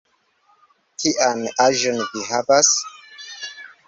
[1.03, 2.73] Kian aĝon vi havas?